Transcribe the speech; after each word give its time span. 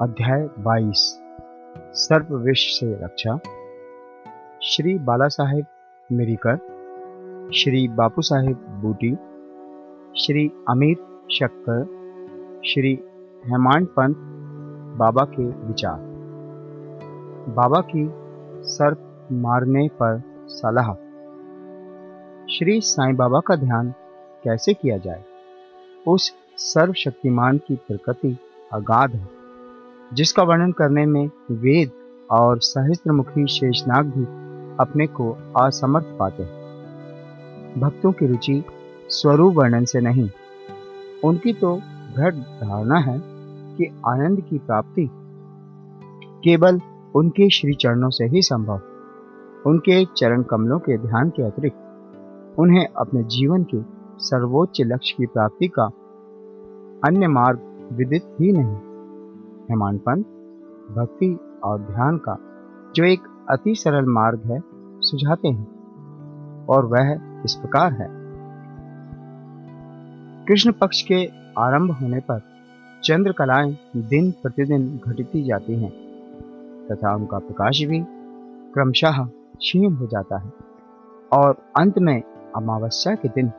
अध्याय 0.00 0.48
22 0.58 1.20
सर्प 1.78 2.32
विष 2.32 2.80
से 2.80 2.92
रक्षा। 2.92 3.38
श्री 4.62 4.98
बाला 4.98 5.28
साहेब 5.28 5.66
मिरीकर, 6.12 6.56
श्री 7.54 7.88
बापू 7.88 8.22
साहेब 8.22 8.56
बूटी, 8.56 9.14
श्री 10.22 10.50
अमीर 10.68 10.96
शक्कर, 11.32 11.84
श्री 12.66 13.04
हेमांड 13.46 13.86
पंत 13.86 14.16
बाबा 14.98 15.24
के 15.24 15.44
विचार। 15.44 15.98
बाबा 17.48 17.80
की 17.80 18.10
सर्प 18.68 19.28
मारने 19.32 19.88
पर 19.88 20.22
सलाह। 20.48 20.94
श्री 22.46 22.80
साईं 22.80 23.16
बाबा 23.16 23.40
का 23.40 23.56
ध्यान 23.56 23.94
कैसे 24.44 24.74
किया 24.74 24.98
जाए? 24.98 25.24
उस 26.08 26.32
सर्वशक्तिमान 26.56 27.58
की 27.58 27.74
प्रकृति 27.74 28.38
अगाध 28.72 29.14
है। 29.14 29.39
जिसका 30.12 30.42
वर्णन 30.42 30.72
करने 30.72 31.04
में 31.06 31.30
वेद 31.50 31.90
और 32.30 32.58
सहस्त्रमुखी 32.60 33.46
शेषनाग 33.46 34.06
भी 34.06 34.24
अपने 34.80 35.06
को 35.06 35.30
असमर्थ 35.56 36.06
पाते 36.18 36.42
हैं। 36.42 37.80
भक्तों 37.80 38.12
की 38.12 38.26
रुचि 38.26 38.62
स्वरूप 39.08 39.54
वर्णन 39.54 39.84
से 39.84 40.00
नहीं, 40.00 40.28
उनकी 41.24 41.52
तो 41.52 41.76
दृढ़ 42.16 42.34
धारणा 42.34 42.98
है 42.98 43.18
कि 43.76 43.90
आनंद 44.06 44.40
की 44.40 44.58
प्राप्ति 44.58 45.08
केवल 46.44 46.80
उनके 47.14 47.48
श्री 47.50 47.74
चरणों 47.74 48.10
से 48.10 48.24
ही 48.24 48.42
संभव। 48.42 48.80
उनके 49.66 50.04
चरण 50.16 50.42
कमलों 50.42 50.78
के 50.78 50.98
ध्यान 50.98 51.30
के 51.30 51.42
अतिरिक्त 51.42 52.58
उन्हें 52.58 52.86
अपने 52.96 53.22
जीवन 53.22 53.64
के 53.64 53.82
सर्वोच्च 54.18 54.80
लक्ष्य 54.80 55.14
की 55.18 55.26
प्राप्ति 55.26 55.68
का 55.68 55.84
अन्य 57.04 57.28
मार्ग 57.28 57.60
विदित 57.92 58.36
ही 58.40 58.52
नहीं। 58.52 58.89
हेमानपन 59.70 60.22
भक्ति 60.96 61.38
और 61.64 61.78
ध्यान 61.78 62.16
का 62.16 62.38
जो 62.94 63.04
एक 63.04 63.20
अति 63.50 63.74
सरल 63.74 64.04
मार्ग 64.04 64.40
है, 64.46 64.60
सुझाते 65.00 65.48
हैं। 65.48 65.80
और 66.66 66.84
वह 66.84 67.20
इस 67.44 67.54
प्रकार 67.54 67.92
है। 67.92 68.08
कृष्ण 70.44 70.72
पक्ष 70.72 71.02
के 71.02 71.30
आरंभ 71.58 71.90
होने 71.90 72.20
पर 72.20 72.40
चंद्र 73.04 73.32
कलाएँ 73.32 73.78
दिन 73.96 74.30
प्रतिदिन 74.30 75.00
घटती 75.06 75.42
जाती 75.42 75.74
हैं, 75.74 75.92
तथा 76.90 77.14
उनका 77.14 77.38
प्रकाश 77.38 77.82
भी 77.82 78.04
क्रमशः 78.74 79.24
क्षीण 79.58 79.92
हो 79.92 80.06
जाता 80.06 80.38
है। 80.38 80.52
और 81.32 81.56
अंत 81.78 81.98
में 81.98 82.22
अमावस्या 82.56 83.14
के 83.14 83.28
दिन 83.28 83.52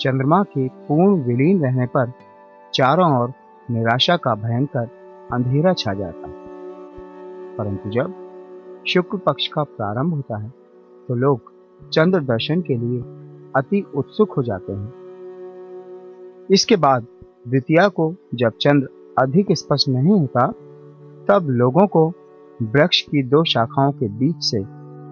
चंद्रमा 0.00 0.42
के 0.42 0.68
पूर्ण 0.68 1.22
विलीन 1.22 1.62
रहने 1.62 1.86
पर 1.86 2.12
चारों 2.74 3.18
ओर 3.18 3.32
निराशा 3.70 4.16
का 4.16 4.34
भयंकर 4.34 4.88
अंधेरा 5.32 5.72
छा 5.72 5.94
जाता 5.94 6.28
है। 6.28 6.34
परंतु 7.56 7.90
जब 7.90 8.14
शुक्ल 8.88 9.18
पक्ष 9.18 9.48
का 9.48 9.62
प्रारंभ 9.62 10.14
होता 10.14 10.36
है 10.36 10.52
तो 11.08 11.14
लोग 11.14 11.52
चंद्र 11.92 12.20
दर्शन 12.20 12.60
के 12.60 12.74
लिए 12.74 13.00
अति 13.56 13.84
उत्सुक 13.94 14.32
हो 14.32 14.42
जाते 14.42 14.72
हैं। 14.72 14.92
इसके 16.50 16.76
बाद 16.76 17.06
द्वितीया 17.48 17.88
को 17.88 18.14
जब 18.34 18.52
चंद्र 18.60 18.88
अधिक 19.18 19.46
स्पष्ट 19.52 19.88
नहीं 19.88 20.20
होता, 20.20 20.46
तब 21.28 21.46
लोगों 21.50 21.86
को 21.86 22.12
वृक्ष 22.62 23.00
की 23.00 23.22
दो 23.22 23.44
शाखाओं 23.44 23.92
के 23.92 24.08
बीच 24.08 24.36
से 24.38 24.62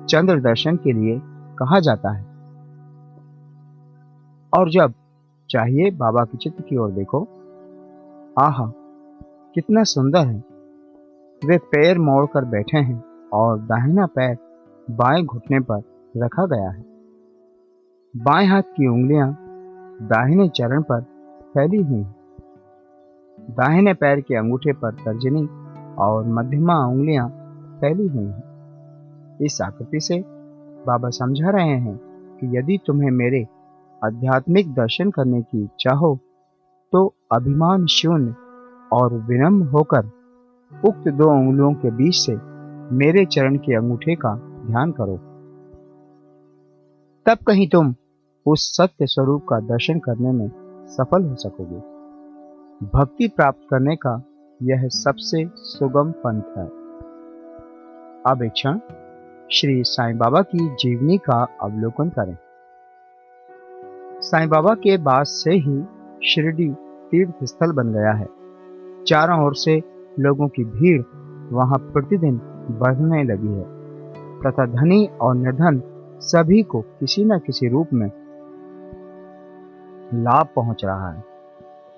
चंद्र 0.07 0.41
दर्शन 0.41 0.77
के 0.77 0.93
लिए 0.93 1.21
कहा 1.59 1.81
जाता 1.81 2.11
है। 2.11 2.25
और 4.59 4.71
जब 4.71 4.95
चाहिए 5.51 5.91
बाबा 5.91 6.25
के 6.25 6.39
चित्र 6.39 6.63
की 6.63 6.77
ओर 6.77 6.91
देखो, 6.91 7.29
आहा 8.39 8.73
कितना 9.55 9.83
सुंदर 9.83 10.19
है। 10.19 10.45
वे 11.43 11.59
पैर 11.59 11.99
मोड़कर 11.99 12.45
बैठे 12.45 12.79
हैं 12.79 13.29
और 13.33 13.59
दाहिना 13.59 14.07
पैर 14.07 14.37
बाएँ 14.91 15.23
घुटने 15.25 15.61
पर 15.61 15.83
रखा 16.17 16.47
गया 16.47 16.71
है। 16.71 16.85
बाएँ 18.17 18.47
हाथ 18.47 18.63
की 18.63 18.89
उंगलियाँ 18.89 19.39
दाहिने 20.03 20.49
चरण 20.49 20.83
पर 20.83 21.01
फैली 21.55 21.83
हुई 21.83 21.99
हैं। 21.99 22.17
दाहिने 23.51 23.95
पैर 23.95 24.21
के 24.21 24.35
अंगूठे 24.35 24.73
पर 24.73 24.91
तर्जनी 24.95 25.49
और 25.95 26.27
मध्यमा 26.27 26.87
उंगलियाँ 26.87 27.29
फैली 27.81 28.07
हुई 28.07 28.27
हैं। 28.27 29.39
इस 29.43 29.63
आकृति 29.63 30.01
से 30.01 30.25
बाबा 30.87 31.11
समझा 31.11 31.51
रहे 31.51 31.77
हैं 31.79 31.97
कि 32.41 32.59
यदि 32.59 32.79
तुम्हें 32.87 33.11
मेरे 33.11 33.47
आध्यात्मिक 34.05 34.75
दर्शन 34.75 35.11
करने 35.11 35.43
की 35.43 35.63
इच्छा 35.65 35.95
हो 35.95 36.19
तो 36.93 37.15
अभिमान 37.33 37.87
शून्य 37.87 38.35
और 38.93 39.15
विनम्र 39.15 39.67
होकर 39.67 40.11
उक्त 40.85 41.09
दो 41.09 41.31
उंगलियों 41.31 41.73
के 41.73 41.91
बीच 41.91 42.15
से 42.15 42.37
मेरे 42.95 43.25
चरण 43.25 43.57
के 43.57 43.75
अंगूठे 43.75 44.15
का 44.15 44.35
ध्यान 44.67 44.93
करो। 44.93 45.17
तब 47.27 47.45
कहीं 47.47 47.69
तुम 47.69 47.95
उस 48.47 48.77
सत्य 48.77 49.07
स्वरूप 49.07 49.47
का 49.49 49.61
दर्शन 49.61 49.99
करने 49.99 50.33
में 50.33 50.51
सफल 50.89 51.23
हो 51.25 51.35
सकोगे। 51.35 51.95
भक्ति 52.87 53.29
प्राप्त 53.29 53.61
करने 53.71 53.97
का 53.97 54.23
यह 54.63 54.89
सबसे 54.89 55.51
सुगम 55.55 56.11
पंथ 56.11 56.59
है। 56.59 56.67
अब 58.27 58.43
एक 58.43 58.53
क्षण 58.53 58.79
श्री 59.53 59.85
साईं 59.85 60.19
बाबा 60.19 60.43
की 60.43 60.75
जीवनी 60.75 61.19
का 61.19 61.47
अवलोकन 61.63 62.09
करें। 62.09 62.37
साईं 64.21 64.49
बाबा 64.49 64.75
के 64.75 64.99
बाद 64.99 65.25
से 65.25 65.51
ही 65.51 65.85
शिरडी 66.29 66.73
तीर्थ 67.11 67.45
स्थल 67.45 67.73
बन 67.73 67.93
गया 67.93 68.13
है। 68.13 68.44
चारों 69.07 69.45
ओर 69.45 69.55
से 69.55 69.83
लोगों 70.19 70.49
की 70.49 70.65
भीड़ 70.65 71.03
वहाँ 71.53 71.79
प्रतिदिन 71.79 72.37
बढ़ने 72.71 73.25
लगी 73.25 73.49
है। 73.49 73.75
तथा 74.41 74.67
धनी 74.67 75.07
और 75.07 75.35
निर्धन 75.35 75.83
सभी 76.21 76.63
को 76.63 76.81
किसी 76.81 77.25
न 77.25 77.39
किसी 77.39 77.69
रूप 77.69 77.89
में 77.93 78.11
लाभ 80.15 80.49
पहुँच 80.57 80.85
रहा 80.85 81.11
है। 81.11 81.25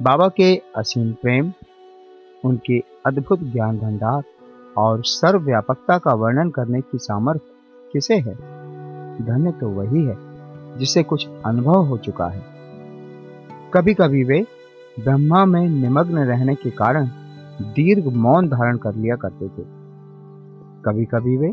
बाबा 0.02 0.28
के 0.28 0.62
असीम 0.76 1.12
प्रेम, 1.12 1.52
उनके 2.44 2.78
अद्भुत 2.78 3.40
ज्ञान 3.42 3.78
भंडार 3.78 4.22
और 4.78 5.04
सर्वव्यापकता 5.04 5.98
का 5.98 6.14
वर्णन 6.14 6.50
करने 6.50 6.80
की 6.80 6.98
सामर्थ्य 6.98 7.46
किसे 7.92 8.14
है? 8.14 8.34
धन्य 9.26 9.52
तो 9.52 9.68
वही 9.68 10.04
है 10.04 10.16
जिसे 10.78 11.02
कुछ 11.02 11.28
अनुभव 11.46 11.84
हो 11.84 11.98
चुका 11.98 12.26
है। 12.26 12.42
कभी 13.74 13.94
कभी 13.94 14.24
वे 14.24 14.46
ब्रह्मा 14.96 15.44
में 15.44 15.68
निमग्न 15.70 16.18
रहने 16.18 16.54
के 16.54 16.70
कारण 16.70 17.06
दीर्घ 17.72 18.06
मौन 18.16 18.48
धारण 18.48 18.76
कर 18.76 18.94
लिया 18.94 19.16
करते 19.16 19.48
थे। 19.48 19.64
कभी 20.82 21.04
कभी 21.04 21.36
वे 21.36 21.52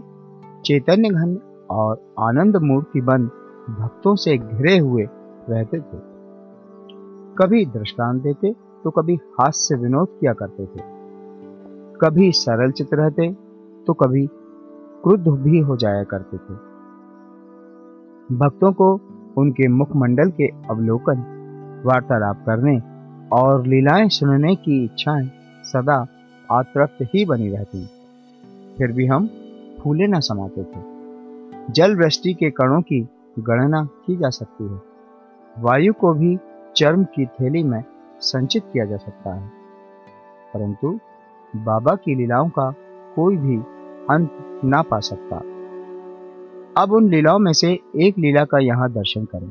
चैतन्य 0.65 1.09
घन 1.09 1.37
और 1.69 2.01
आनंद 2.19 2.57
मूर्ति 2.57 3.01
बन 3.01 3.25
भक्तों 3.69 4.15
से 4.15 4.37
घिरे 4.37 4.77
हुए 4.77 5.03
रहते 5.49 5.79
थे। 5.79 5.97
कभी 7.37 7.65
दृष्टांत 7.65 8.21
देते 8.21 8.53
तो 8.83 8.91
कभी 8.91 9.15
हास्य 9.39 9.75
विनोद 9.75 10.07
किया 10.19 10.33
करते 10.33 10.65
थे। 10.65 10.81
कभी 12.01 12.31
सरल 12.31 12.71
चित 12.71 12.93
रहते 12.93 13.31
तो 13.87 13.93
कभी 13.93 14.25
क्रुद्ध 15.03 15.27
भी 15.27 15.59
हो 15.59 15.77
जाया 15.77 16.03
करते 16.03 16.37
थे। 16.37 16.53
भक्तों 18.37 18.71
को 18.73 18.93
उनके 19.37 19.67
मुखमंडल 19.67 20.29
के 20.31 20.47
अवलोकन, 20.69 21.23
वार्तालाप 21.85 22.43
करने 22.45 22.79
और 23.31 23.67
लीलाएँ 23.67 24.09
सुनने 24.09 24.55
की 24.55 24.83
इच्छाएँ 24.83 25.31
सदा 25.63 26.07
आतृप्त 26.51 26.97
ही 27.01 27.25
बनी 27.25 27.49
रहती 27.49 27.85
फिर 28.77 28.91
भी 28.91 29.05
हम 29.05 29.29
फूले 29.83 30.07
न 30.07 30.19
समाते 30.19 30.63
थे। 30.63 30.93
जल 31.73 31.95
वृष्टि 31.95 32.33
के 32.33 32.49
कणों 32.49 32.81
की 32.81 33.07
गणना 33.39 33.83
की 33.83 34.15
जा 34.15 34.29
सकती 34.29 34.63
है। 34.63 34.79
वायु 35.59 35.93
को 35.93 36.13
भी 36.13 36.37
चर्म 36.75 37.03
की 37.03 37.25
थैली 37.25 37.63
में 37.63 37.83
संचित 38.19 38.63
किया 38.73 38.85
जा 38.85 38.97
सकता 38.97 39.33
है। 39.33 39.47
परंतु 40.53 40.99
बाबा 41.55 41.95
की 41.95 42.15
लीलाओं 42.15 42.49
का 42.49 42.73
कोई 43.15 43.37
भी 43.37 43.57
अंत 44.09 44.61
ना 44.65 44.81
पा 44.81 44.99
सकता। 44.99 45.37
अब 46.81 46.91
उन 46.91 47.09
लीलाओं 47.09 47.39
में 47.39 47.53
से 47.53 47.79
एक 47.95 48.17
लीला 48.17 48.45
का 48.45 48.57
यहाँ 48.57 48.91
दर्शन 48.91 49.25
करें। 49.25 49.49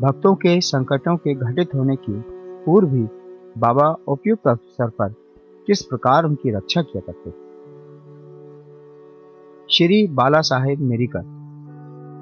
भक्तों 0.00 0.34
के 0.34 0.60
संकटों 0.60 1.16
के 1.16 1.34
घटित 1.34 1.74
होने 1.74 1.96
की 1.96 2.31
पूर्व 2.66 2.88
भी 2.88 3.02
बाबा 3.60 3.96
उपयुक्त 4.08 4.48
अवसर 4.48 4.88
पर 4.88 5.14
किस 5.66 5.82
प्रकार 5.82 6.24
उनकी 6.24 6.50
रक्षा 6.50 6.82
किया 6.82 7.00
करते 7.00 7.30
श्री 9.70 10.06
बाला 10.06 10.40
साहेब 10.40 10.78
मेरिकर, 10.78 11.22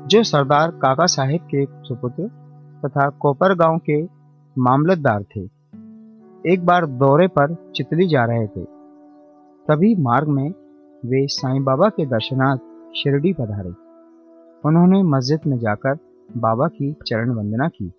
जो 0.08 0.22
सरदार 0.22 0.70
काका 0.70 1.06
साहेब 1.06 1.40
के 1.54 1.64
सुपुत्र 1.64 2.28
तथा 2.84 3.08
कोपर 3.08 3.54
गाँव 3.54 3.78
के 3.78 4.02
मामलतदार 4.58 5.22
थे, 5.22 5.40
एक 6.52 6.66
बार 6.66 6.86
दौरे 6.86 7.26
पर 7.28 7.72
चितली 7.76 8.08
जा 8.08 8.24
रहे 8.24 8.46
थे। 8.46 8.64
तभी 9.68 9.94
मार्ग 9.94 10.28
में 10.28 10.50
वे 11.06 11.26
साईं 11.26 11.64
बाबा 11.64 11.88
के 11.88 12.06
दर्शनार्थ 12.06 12.60
शिरडी 12.96 13.32
पधारे। 13.32 13.70
उन्होंने 14.68 15.02
मस्जिद 15.02 15.40
में 15.46 15.58
जाकर 15.58 15.98
बाबा 16.36 16.66
की 16.66 16.96
चरण 17.06 17.30
वंदना 17.30 17.68
की। 17.68 17.92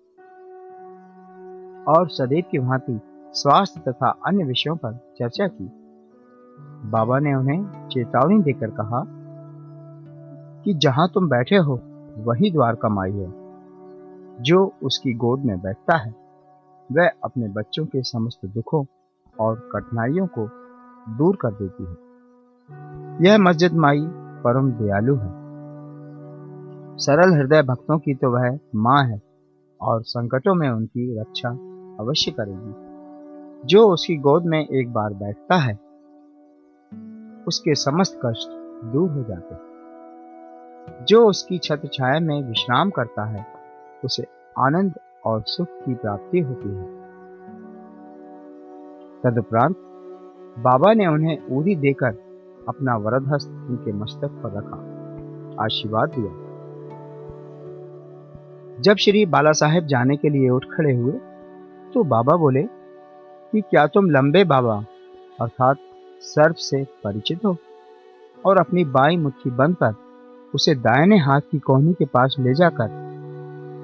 और 1.88 2.08
सदैव 2.08 2.44
की 2.50 2.58
भांति 2.58 3.00
स्वास्थ्य 3.32 3.80
तथा 3.88 4.14
अन्य 4.26 4.44
विषयों 4.44 4.76
पर 4.76 4.92
चर्चा 5.18 5.46
की। 5.46 5.70
बाबा 6.90 7.18
ने 7.18 7.34
उन्हें 7.34 7.88
चेतावनी 7.88 8.42
देकर 8.42 8.70
कहा 8.70 9.04
कि 10.62 10.74
जहाँ 10.74 11.08
तुम 11.14 11.28
बैठे 11.28 11.56
हो, 11.56 11.80
वही 12.18 12.50
द्वारका 12.50 12.88
माई 12.88 13.12
है। 13.12 13.32
जो 14.40 14.72
उसकी 14.82 15.12
गोद 15.12 15.40
में 15.40 15.60
बैठता 15.60 15.96
है, 15.96 16.14
वह 16.92 17.10
अपने 17.24 17.48
बच्चों 17.48 17.86
के 17.86 18.02
समस्त 18.02 18.46
दुखों 18.46 18.84
और 19.40 19.70
कठिनाइयों 19.72 20.26
को 20.26 20.48
दूर 21.16 21.36
कर 21.36 21.50
देती 21.50 21.84
है। 21.84 21.96
यह 23.26 23.38
मस्जिद 23.38 23.74
माई 23.74 24.00
परम 24.44 24.72
दयालु 24.72 25.16
है। 25.16 25.42
सरल 26.96 27.34
हृदय 27.36 27.62
भक्तों 27.62 27.98
की 27.98 28.14
तो 28.14 28.30
वह 28.30 28.58
माँ 28.74 29.04
है 29.04 29.22
और 29.80 30.02
संकटों 30.02 30.54
में 30.54 30.70
उनकी 30.70 31.20
रक्षा 31.20 31.71
अवश्य 32.00 32.30
करेगी। 32.30 32.92
जो 33.66 33.88
उसकी 33.88 34.16
गोद 34.16 34.44
में 34.44 34.68
एक 34.68 34.92
बार 34.92 35.14
बैठता 35.14 35.54
है, 35.54 35.78
उसके 37.46 37.74
समस्त 37.74 38.20
कष्ट 38.26 38.48
दूर 38.84 39.10
हो 39.10 39.22
जाते 39.22 39.54
हैं। 39.54 39.72
जो 41.04 41.26
उसकी 41.26 41.58
छत्र 41.58 41.88
छाया 41.88 42.20
में 42.20 42.42
विश्राम 42.42 42.90
करता 42.90 43.24
है, 43.24 43.46
उसे 44.04 44.26
आनंद 44.58 44.98
और 45.24 45.42
सुख 45.46 45.68
की 45.70 45.94
प्राप्ति 45.94 46.38
होती 46.38 46.68
है। 46.68 47.02
तदुपरांत 49.22 49.76
बाबा 50.58 50.92
ने 50.92 51.06
उन्हें 51.06 51.46
ऊरी 51.50 51.76
देकर 51.76 52.14
अपना 52.68 52.96
वरद 52.96 53.28
हस्त 53.28 53.48
उनके 53.48 53.92
मस्तक 53.92 54.28
पर 54.28 54.50
रखा, 54.52 54.76
आशीर्वाद 55.64 56.12
दिया। 56.18 56.52
जब 58.80 58.96
श्री 58.96 59.26
बाला 59.26 59.52
साहेब 59.52 59.86
जाने 59.86 60.16
के 60.16 60.28
लिए 60.28 60.50
उठ 60.50 60.64
खड़े 60.64 60.94
हुए 60.96 61.12
तो 61.94 62.02
बाबा 62.04 62.36
बोले 62.36 62.62
कि 63.52 63.60
क्या 63.60 63.86
तुम 63.86 64.10
लंबे 64.10 64.44
बाबा 64.44 64.74
अर्थात 65.40 65.76
सर्प 66.22 66.56
से 66.56 66.82
परिचित 67.04 67.44
हो 67.44 67.56
और 68.46 68.58
अपनी 68.58 68.84
बाई 68.84 69.16
मुट्ठी 69.16 69.50
बंद 69.50 69.76
कर 69.76 69.94
उसे 70.54 70.74
दाहिने 70.74 71.18
हाथ 71.18 71.40
की 71.50 71.58
कोहनी 71.58 71.92
के 71.92 72.04
पास 72.04 72.36
ले 72.40 72.54
जाकर 72.54 72.88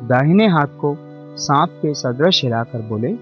दाहिने 0.09 0.47
हाथ 0.47 0.79
को 0.81 0.95
सांप 1.37 1.79
के 1.83 1.95
सदृश 1.95 2.43
हिलाकर 2.45 2.83
बोले 2.83 3.13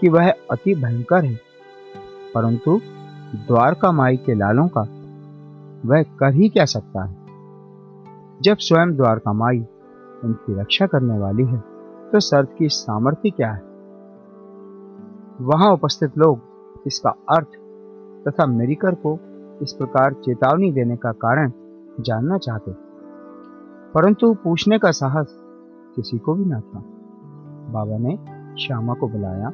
कि 0.00 0.08
वह 0.08 0.30
अति 0.50 0.74
भयंकर 0.74 1.24
है, 1.24 1.34
परंतु 2.34 2.80
द्वारका 3.36 3.92
माई 3.92 4.16
के 4.16 4.34
लालों 4.34 4.68
का 4.68 4.80
वह 5.86 6.02
कर 6.02 6.34
ही 6.34 6.48
क्या 6.48 6.64
सकता 6.64 7.04
है? 7.04 7.14
जब 8.42 8.56
स्वयं 8.58 8.96
द्वारका 8.96 9.32
माई 9.32 9.58
उनकी 10.24 10.60
रक्षा 10.60 10.86
करने 10.86 11.18
वाली 11.18 11.44
है 11.44 11.58
तो 12.12 12.20
सर्द 12.20 12.48
की 12.58 12.68
सामर्थ्य 12.68 13.30
क्या 13.30 13.50
है? 13.52 13.62
वहाँ 15.40 15.72
उपस्थित 15.72 16.18
लोग 16.18 16.40
इसका 16.86 17.10
अर्थ 17.10 17.46
तथा 18.28 18.46
मेरिकर 18.46 18.94
को 18.94 19.18
इस 19.62 19.72
प्रकार 19.72 20.12
चेतावनी 20.12 20.72
देने 20.72 20.96
का 20.96 21.12
कारण 21.12 21.52
जानना 22.00 22.38
चाहते। 22.38 22.72
परंतु 23.94 24.34
पूछने 24.34 24.78
का 24.78 24.90
साहस 24.90 25.26
किसी 25.96 26.18
को 26.18 26.34
भी 26.34 26.44
ना 26.44 26.60
था। 26.60 26.82
बाबा 27.72 27.98
ने 27.98 28.18
श्यामा 28.62 28.94
को 28.94 29.08
बुलाया 29.08 29.52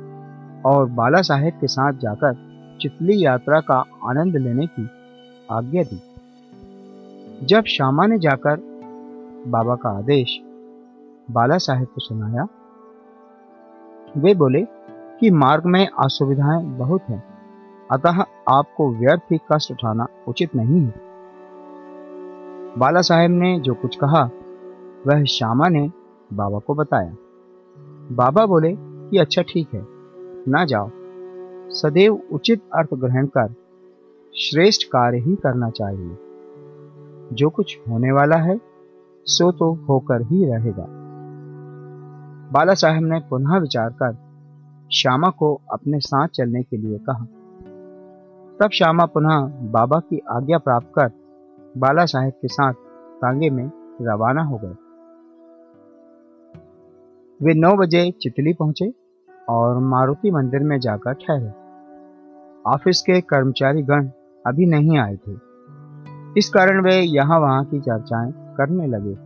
और 0.66 0.86
बाला 0.86 1.22
साहेब 1.22 1.54
के 1.60 1.66
साथ 1.66 1.92
जाकर 1.92 2.34
चितली 2.80 3.24
यात्रा 3.24 3.60
का 3.60 3.84
आनंद 4.04 4.36
लेने 4.36 4.66
की 4.66 4.88
आज्ञा 5.50 5.82
दी। 5.82 6.02
जब 7.46 7.64
श्यामा 7.64 8.06
ने 8.06 8.18
जाकर 8.18 8.56
बाबा 9.46 9.74
का 9.74 9.90
आदेश 9.90 10.40
बाला 11.30 11.58
साहेब 11.58 11.86
को 11.86 12.00
सुनाया, 12.00 12.46
वे 14.16 14.34
बोले 14.34 14.66
कि 15.22 15.30
मार्ग 15.30 15.66
में 15.66 15.88
असुविधाएँ 15.88 16.64
बहुत 16.64 17.02
हैं। 17.08 17.24
अतः 17.90 18.24
आपको 18.48 18.92
व्यर्थ 18.92 19.22
ही 19.32 19.38
कष्ट 19.52 19.72
उठाना 19.72 20.06
उचित 20.28 20.54
नहीं 20.56 20.80
है। 20.80 20.94
बाला 22.78 23.00
साहेब 23.00 23.30
ने 23.30 23.60
जो 23.60 23.74
कुछ 23.74 23.96
कहा, 23.96 24.30
वह 25.06 25.24
श्यामा 25.24 25.68
ने 25.68 25.92
बाबा 26.32 26.58
को 26.58 26.74
बताया। 26.74 27.14
बाबा 28.12 28.46
बोले 28.46 28.76
कि 28.78 29.18
अच्छा 29.18 29.42
ठीक 29.42 29.68
है, 29.74 29.86
ना 30.48 30.64
जाओ। 30.64 30.90
सदैव 31.70 32.22
उचित 32.32 32.62
अर्थ 32.74 32.94
ग्रहण 32.94 33.26
कर, 33.26 33.54
श्रेष्ठ 34.36 34.82
कार्य 34.82 35.18
ही 35.18 35.34
करना 35.34 35.70
चाहिए। 35.70 36.18
जो 37.32 37.50
कुछ 37.50 37.78
होने 37.88 38.12
वाला 38.12 38.36
है, 38.36 38.60
सो 39.24 39.52
तो 39.52 39.74
होकर 39.74 40.22
ही 40.22 40.44
रहेगा। 40.44 40.86
बाला 42.52 42.74
साहेब 42.74 43.02
ने 43.02 43.20
पुनः 43.20 43.58
विचार 43.58 43.90
कर 43.90 44.31
श्यामा 44.94 45.28
को 45.28 45.60
अपने 45.72 46.00
साथ 46.00 46.28
चलने 46.28 46.62
के 46.62 46.76
लिए 46.76 46.98
कहा। 46.98 47.24
तब 48.60 48.70
श्यामा 48.72 49.04
पुनः 49.04 49.38
बाबा 49.70 49.98
की 50.00 50.22
आज्ञा 50.30 50.58
प्राप्त 50.58 50.92
कर 50.98 51.10
बाला 51.76 52.04
साहेब 52.04 52.32
के 52.32 52.48
साथ 52.48 52.72
तांगे 53.22 53.50
में 53.50 53.70
रवाना 54.02 54.42
हो 54.42 54.56
गए। 54.56 54.74
वे 57.42 57.54
नौ 57.54 57.76
बजे 57.76 58.10
चितली 58.10 58.52
पहुँचे 58.52 58.94
और 59.48 59.78
मारुति 59.78 60.30
मंदिर 60.30 60.60
में 60.60 60.80
जाकर 60.80 61.12
ठहरे। 61.12 61.52
ऑफ़िस 62.66 63.02
के 63.02 63.20
कर्मचारी 63.20 63.82
गण 63.82 64.06
अभी 64.46 64.66
नहीं 64.66 64.98
आए 64.98 65.16
थे। 65.16 65.32
इस 66.38 66.50
कारण 66.54 66.84
वे 66.84 66.94
यहाँ 66.94 67.40
वहाँ 67.40 67.64
की 67.64 67.80
चर्चाएँ 67.80 68.32
करने 68.56 68.86
लगे। 68.86 69.16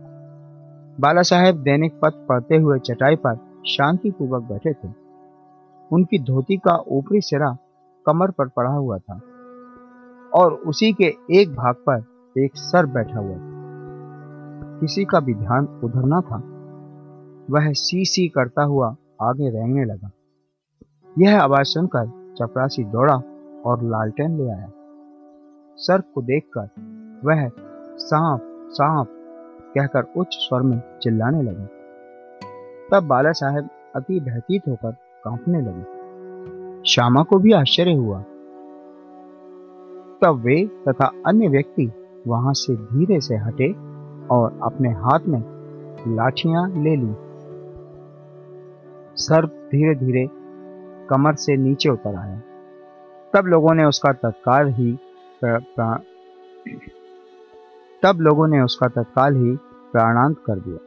बाला 0.99 1.21
साहेब 1.21 1.55
दैनिक 1.55 1.99
पथ 2.01 2.27
पढ़ते 2.27 2.55
हुए 2.55 2.79
चटाई 2.79 3.15
पर 3.15 3.35
शांतिपूर्वक 3.67 4.43
बैठे 4.43 4.73
थे। 4.73 5.06
उनकी 5.91 6.19
धोती 6.19 6.57
का 6.57 6.83
ऊपरी 6.87 7.21
सिरा 7.21 7.57
कमर 8.05 8.31
पर 8.31 8.47
पड़ा 8.47 8.69
हुआ 8.69 8.97
था 8.97 9.21
और 10.33 10.53
उसी 10.53 10.93
के 10.93 11.15
एक 11.31 11.49
भाग 11.49 11.75
पर 11.89 12.03
एक 12.39 12.51
सर 12.55 12.85
बैठा 12.85 13.19
हुआ 13.19 13.35
था। 13.35 13.57
किसी 14.79 15.05
का 15.05 15.19
भी 15.19 15.33
ध्यान 15.33 15.81
उधर 15.83 16.01
न 16.05 16.21
था। 16.21 16.37
वह 17.49 17.71
सी 17.71 18.05
सी 18.05 18.27
करता 18.27 18.63
हुआ 18.63 18.95
आगे 19.21 19.49
रेंगने 19.49 19.85
लगा। 19.85 20.11
यह 21.19 21.41
आवाज़ 21.41 21.63
सुनकर 21.63 22.35
चपरासी 22.39 22.83
दौड़ा 22.83 23.15
और 23.65 23.83
लालटेन 23.83 24.37
ले 24.37 24.49
आया। 24.49 24.71
सर 25.75 26.01
को 26.01 26.21
देखकर 26.21 26.69
वह 27.25 27.51
सांप 27.97 28.41
सांप 28.71 29.07
कहकर 29.75 30.03
उच्च 30.17 30.29
स्वर 30.31 30.61
में 30.61 30.99
चिल्लाने 31.01 31.41
लगा। 31.41 31.67
तब 32.91 33.07
बाला 33.07 33.31
साहेब 33.31 33.69
अति 33.95 34.19
भयभीत 34.19 34.61
होकर 34.67 35.06
कांपने 35.23 35.61
लगे। 35.61 35.97
श्यामा 36.89 37.23
को 37.23 37.39
भी 37.39 37.51
आश्चर्य 37.51 37.93
हुआ। 37.93 38.19
तब 40.21 40.41
वे 40.45 40.65
तथा 40.87 41.11
अन्य 41.25 41.47
व्यक्ति 41.47 41.91
वहाँ 42.27 42.53
से 42.53 42.75
धीरे 42.75 43.21
से 43.21 43.35
हटे 43.35 43.71
और 44.27 44.59
अपने 44.63 44.89
हाथ 44.89 45.19
में 45.27 45.43
लाठियाँ 46.07 46.69
ले 46.69 46.95
ली। 46.95 47.15
सर्प 49.15 49.49
धीरे 49.49 49.95
धीरे 49.95 50.29
कमर 51.09 51.35
से 51.35 51.57
नीचे 51.57 51.89
उतर 51.89 52.15
आया। 52.15 52.41
तब 53.33 53.45
लोगों 53.45 53.73
ने 53.73 53.85
उसका 53.85 54.11
तत्काल 54.13 54.67
ही 54.67 54.99
तब 58.03 58.17
लोगों 58.17 58.47
ने 58.47 58.61
उसका 58.61 58.87
तत्काल 58.87 59.35
ही 59.35 59.55
प्राणांत 59.91 60.37
कर 60.45 60.59
दिया। 60.59 60.77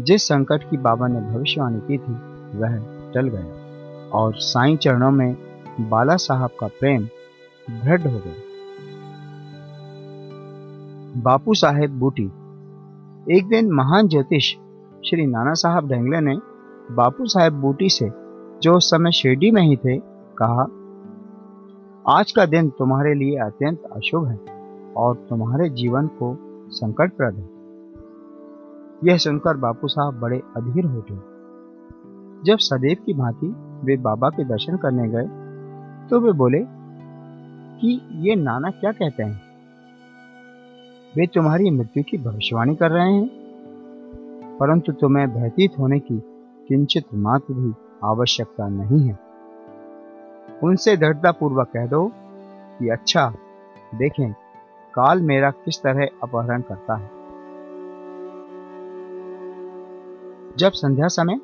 जिस 0.00 0.22
संकट 0.22 0.70
की 0.70 0.76
बाबा 0.76 1.06
ने 1.08 1.20
भविष्यवाणी 1.20 1.80
की 1.80 1.98
थी, 1.98 2.12
वह 2.58 3.01
टल 3.14 3.28
गया। 3.28 3.62
और 4.10 4.34
साईं 4.34 4.76
चरणों 4.76 5.10
में 5.10 5.36
बाला 5.80 6.16
साहब 6.16 6.50
का 6.60 6.66
प्रेम 6.66 7.02
दृढ़ 7.84 8.00
हो 8.00 8.18
गया। 8.18 8.34
बापू 11.22 11.54
साहेब 11.54 11.90
बूटी, 11.90 12.26
एक 13.36 13.48
दिन 13.48 13.72
महान 13.72 14.08
ज्योतिष 14.08 14.54
श्री 15.06 15.26
नाना 15.26 15.54
साहब 15.54 15.88
ढेंगले 15.88 16.20
ने 16.20 16.36
बापू 16.94 17.26
साहेब 17.26 17.52
बूटी 17.52 17.88
से 17.88 18.10
जो 18.62 18.74
उस 18.74 18.90
समय 18.90 19.12
शिरडी 19.12 19.50
में 19.50 19.62
ही 19.62 19.76
थे, 19.76 19.98
कहा, 20.42 20.66
आज 22.18 22.32
का 22.32 22.46
दिन 22.46 22.70
तुम्हारे 22.70 23.14
लिए 23.14 23.38
अत्यंत 23.38 23.82
अशुभ 23.92 24.26
है 24.26 24.40
और 24.96 25.14
तुम्हारे 25.14 25.68
जीवन 25.68 26.06
को 26.06 26.36
संकटप्रद 26.70 27.34
है। 27.34 27.48
यह 29.10 29.16
सुनकर 29.18 29.56
बापू 29.56 29.88
साहब 29.88 30.20
बड़े 30.20 30.42
अधीर 30.56 30.84
हो 30.84 31.04
गए। 31.10 31.31
जब 32.44 32.58
सदैव 32.58 32.96
की 33.06 33.14
भांति 33.14 33.46
वे 33.86 33.96
बाबा 33.96 34.28
के 34.28 34.44
दर्शन 34.44 34.76
करने 34.76 35.08
गए 35.08 35.24
तो 36.08 36.20
वे 36.20 36.32
बोले 36.32 36.58
कि 37.80 38.08
ये 38.12 38.34
नाना 38.34 38.70
क्या 38.70 38.92
कहते 38.92 39.22
हैं? 39.22 39.42
वे 41.16 41.26
तुम्हारी 41.26 41.70
मृत्यु 41.70 42.02
की 42.02 42.18
भविष्यवाणी 42.18 42.76
कर 42.76 42.90
रहे 42.90 43.12
हैं। 43.12 43.30
परंतु 44.60 44.92
तुम्हें 44.92 45.34
भयभीत 45.34 45.78
होने 45.78 45.98
की 45.98 46.22
किंचित 46.68 47.04
मात्र 47.14 47.54
भी 47.54 47.72
आवश्यकता 48.04 48.68
नहीं 48.68 49.08
है। 49.08 49.18
उनसे 50.64 50.96
दृढ़ता 50.96 51.32
पूर्वक 51.32 51.68
कह 51.68 51.86
दो 51.86 52.12
कि 52.78 52.88
अच्छा 52.88 53.34
देखें, 53.94 54.32
काल 54.94 55.22
मेरा 55.22 55.50
किस 55.50 55.82
तरह 55.82 56.06
अपहरण 56.22 56.60
करता 56.60 56.94
है। 56.94 57.10
जब 60.56 60.70
संध्या 60.72 61.08
समय 61.08 61.40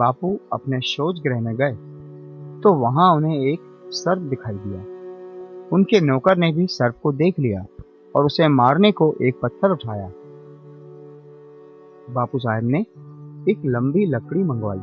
बापू 0.00 0.38
अपने 0.52 0.80
शोज़ 0.86 1.20
गृह 1.22 1.40
में 1.40 1.54
गए 1.56 1.72
तो 2.62 2.72
वहाँ 2.74 3.12
उन्हें 3.16 3.38
एक 3.42 3.60
सर्प 3.94 4.22
दिखाई 4.30 4.54
दिया। 4.56 4.80
उनके 5.72 6.00
नौकर 6.00 6.36
ने 6.36 6.50
भी 6.52 6.66
सर्प 6.66 6.98
को 7.02 7.12
देख 7.12 7.38
लिया 7.38 7.64
और 8.14 8.26
उसे 8.26 8.48
मारने 8.50 8.90
को 8.92 9.14
एक 9.22 9.40
पत्थर 9.42 9.70
उठाया। 9.70 10.10
बापू 12.14 12.38
साहब 12.38 12.64
ने 12.64 12.80
एक 13.50 13.62
लंबी 13.66 14.06
लकड़ी 14.06 14.42
मंगवाई, 14.44 14.78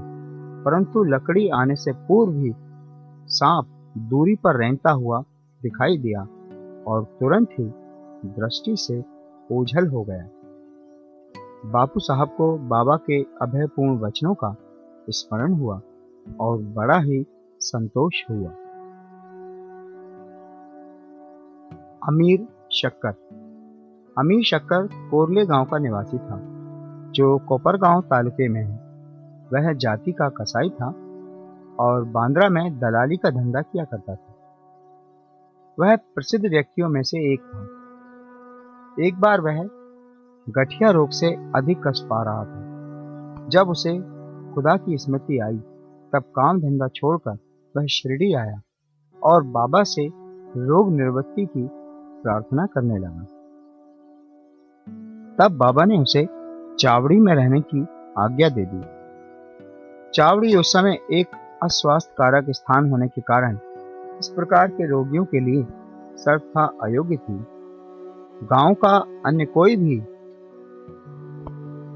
परंतु 0.66 1.04
लकड़ी 1.04 1.48
आने 1.54 1.76
से 1.76 1.92
पूर्व 2.08 2.34
ही 2.34 2.54
सांप 3.30 3.68
दूरी 4.10 4.36
पर 4.36 4.60
रेंगता 4.60 4.92
हुआ 4.94 5.22
दिखाई 5.62 5.98
दिया 5.98 6.22
और 6.88 7.04
तुरंत 7.20 7.50
ही 7.60 7.66
दृष्टि 8.32 8.76
से 8.78 9.04
ओझल 9.50 9.88
हो 9.88 10.04
गया। 10.04 10.28
बापू 11.72 12.00
साहब 12.00 12.28
को 12.28 12.56
बाबा 12.70 12.96
के 13.08 13.22
अभयपूर्ण 13.42 13.98
वचनों 14.00 14.34
का 14.34 14.56
स्मरण 15.10 15.54
हुआ 15.54 15.82
और 16.40 16.58
बड़ा 16.58 16.98
ही 16.98 17.26
संतोष 17.60 18.14
हुआ। 18.30 18.50
अमीर 22.08 22.48
शक्कर। 22.72 23.14
अमीर 24.18 24.44
शक्कर 24.44 24.88
कोरले 25.12 25.46
गाँव 25.46 25.66
का 25.66 25.78
निवासी 25.78 26.18
था, 26.18 26.40
जो 27.12 27.38
कोपरगांव 27.38 28.02
तालुके 28.02 28.50
में 28.50 28.64
है। 28.64 28.88
वह 29.54 29.74
जाति 29.74 30.12
का 30.12 30.30
कसाई 30.30 30.70
था 30.70 30.88
और 31.80 32.04
बांद्रा 32.04 32.50
में 32.50 32.80
दलाली 32.80 33.18
का 33.18 33.30
धंधा 33.30 33.62
किया 33.62 33.84
करता 33.84 34.16
था। 34.16 34.34
वह 35.80 35.96
प्रसिद्ध 35.96 36.46
व्यक्तियों 36.46 36.90
में 36.90 37.04
से 37.04 37.34
एक 37.34 37.40
था। 37.40 37.68
एक 39.04 39.20
बार 39.20 39.42
वह 39.42 39.70
गठिया 40.50 40.90
रोग 40.90 41.10
से 41.10 41.52
अधिक 41.56 41.88
कष्ट 41.88 42.04
पा 42.04 42.24
रहा 42.24 42.44
था। 42.44 42.68
जब 43.48 43.70
उसे 43.70 44.17
खुदा 44.58 44.78
की 44.78 44.98
स्मृति 44.98 45.40
आई। 45.40 45.58
तब 46.14 46.20
काम 46.20 46.60
धंधा 46.60 46.88
छोड़कर 46.88 47.38
वह 47.78 47.86
शिरडी 47.86 48.34
आया 48.34 48.62
और 49.24 49.44
बाबा 49.44 49.84
से 49.84 50.08
रोग 50.58 50.92
निर्वृत्ति 50.92 51.46
की 51.46 51.70
प्रार्थना 52.24 52.66
करने 52.66 52.98
लगा। 52.98 53.22
तब 55.40 55.58
बाबा 55.58 55.86
ने 55.86 55.98
उसे 55.98 56.28
चावड़ी 56.80 57.20
में 57.20 57.36
रहने 57.36 57.62
की 57.62 57.82
आज्ञा 58.18 58.50
दे 58.50 58.66
दी। 58.66 58.82
चावड़ी 60.14 60.56
उस 60.56 60.74
समय 60.74 61.00
एक 61.14 61.28
अस्वास्थ्य 61.64 62.16
कारक 62.18 62.46
स्थान 62.50 62.92
होने 62.92 63.08
के 63.08 63.22
कारण 63.22 63.58
इस 64.20 64.34
प्रकार 64.36 64.68
के 64.68 64.88
रोगियों 64.88 65.26
के 65.26 65.40
लिए 65.40 65.66
सर्वथा 66.16 66.66
अयोग्य 66.84 67.16
थी। 67.16 67.46
गाँव 68.44 68.74
का 68.74 68.98
अन्य 69.26 69.46
कोई 69.46 69.76
भी 69.76 70.02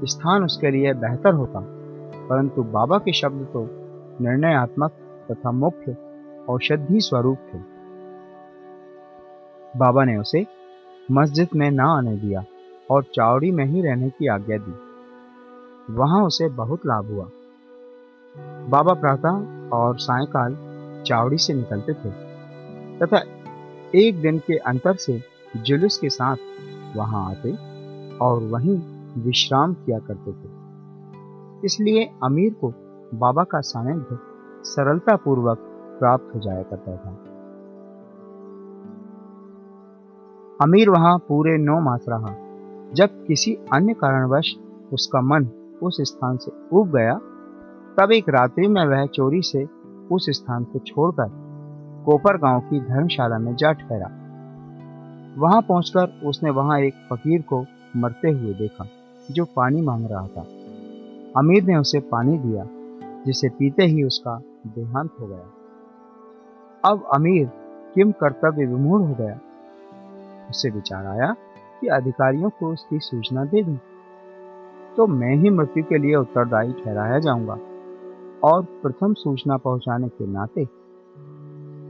स्थान 0.06 0.44
उसके 0.44 0.70
लिए 0.70 0.92
बेहतर 0.92 1.34
होता। 1.34 1.71
परंतु 2.32 2.62
बाबा 2.62 2.98
के 2.98 3.12
शब्द 3.12 3.46
तो 3.52 3.60
निर्णयात्मक 4.24 4.90
तथा 5.30 5.50
मुख्य 5.50 5.96
औषधि 6.48 7.00
स्वरूप 7.00 7.38
थे। 7.38 7.58
बाबा 9.78 10.04
ने 10.04 10.16
उसे 10.16 10.46
मस्जिद 11.10 11.48
में 11.56 11.70
न 11.70 11.80
आने 11.80 12.16
दिया 12.16 12.44
और 12.90 13.02
चावड़ी 13.02 13.50
में 13.50 13.64
ही 13.64 13.82
रहने 13.82 14.10
की 14.10 14.26
आज्ञा 14.26 14.58
दी। 14.58 14.72
वहाँ 15.94 16.22
उसे 16.24 16.48
बहुत 16.48 16.86
लाभ 16.86 17.06
हुआ। 17.06 17.28
बाबा 18.68 18.94
प्रातः 18.94 19.68
और 19.70 19.98
सायकाल 19.98 20.56
चावड़ी 21.06 21.38
से 21.38 21.54
निकलते 21.54 21.92
थे 21.92 22.10
तथा 22.98 23.22
एक 23.94 24.20
दिन 24.20 24.38
के 24.38 24.56
अंतर 24.56 24.96
से 24.96 25.22
जुलूस 25.56 25.98
के 25.98 26.08
साथ 26.08 26.36
वहाँ 26.96 27.30
आते 27.30 27.52
और 28.18 28.42
वहीं 28.42 28.80
विश्राम 29.22 29.74
किया 29.74 29.98
करते 29.98 30.32
थे। 30.32 30.61
इसलिए 31.64 32.10
अमीर 32.24 32.54
को 32.54 32.74
बाबा 33.14 33.44
का 33.44 33.60
सानिध्य 33.60 34.18
सरलता 34.64 35.16
पूर्वक 35.16 35.58
प्राप्त 35.98 36.34
हो 36.34 36.40
जाया 36.40 36.62
करता 36.62 36.96
था। 36.96 37.10
अमीर 40.62 40.90
वहाँ 40.90 41.18
पूरे 41.18 41.58
नौ 41.58 41.80
मास 41.80 42.04
रहा। 42.08 42.34
जब 42.94 43.26
किसी 43.26 43.58
अन्य 43.72 43.94
कारणवश 43.94 44.54
उसका 44.92 45.20
मन 45.20 45.48
उस 45.82 45.96
स्थान 46.00 46.36
से 46.36 46.52
उब 46.72 46.96
गया, 46.96 47.14
तब 47.98 48.12
एक 48.12 48.28
रात्रि 48.28 48.68
में 48.68 48.86
वह 48.86 49.06
चोरी 49.06 49.42
से 49.42 49.68
उस 50.12 50.26
स्थान 50.30 50.64
को 50.64 50.78
छोड़कर 50.78 51.30
कोपर 52.06 52.36
गाँव 52.36 52.60
की 52.60 52.80
धर्मशाला 52.80 53.38
में 53.38 53.56
जा 53.56 53.72
ठहरा। 53.72 54.06
वहाँ 55.38 55.62
पहुंचकर 55.62 56.20
उसने 56.24 56.50
वहाँ 56.50 56.80
एक 56.80 56.94
फकीर 57.12 57.42
को 57.42 57.64
मरते 57.96 58.30
हुए 58.30 58.54
देखा, 58.54 58.84
जो 59.30 59.44
पानी 59.44 59.82
मांग 59.82 60.06
रहा 60.10 60.26
था। 60.26 60.44
अमीर 61.36 61.64
ने 61.64 61.76
उसे 61.76 62.00
पानी 62.00 62.38
दिया, 62.38 62.68
जिसे 63.26 63.48
पीते 63.48 63.82
ही 63.82 64.02
उसका 64.02 64.42
देहांत 64.66 65.10
हो 65.20 65.26
गया। 65.26 65.52
अब 66.84 67.08
अमीर 67.14 67.50
किम 67.94 68.12
कर्तव्य 68.12 68.66
विमूढ़ 68.66 69.02
हो 69.02 69.14
गया। 69.14 69.40
उसे 70.50 70.70
विचार 70.70 71.06
आया 71.06 71.36
कि 71.80 71.86
अधिकारियों 71.86 72.50
को 72.50 72.72
उसकी 72.72 72.98
सूचना 72.98 73.44
दे 73.44 73.62
दूँ। 73.62 73.78
तो 74.96 75.06
मैं 75.06 75.36
ही 75.36 75.50
मृत्यु 75.50 75.84
के 75.84 75.98
लिए 75.98 76.16
उत्तरदायी 76.16 76.72
ठहराया 76.72 77.18
जाऊँगा 77.18 77.58
और 78.44 78.62
प्रथम 78.62 79.14
सूचना 79.14 79.56
पहुँचाने 79.56 80.08
के 80.08 80.26
नाते 80.26 80.68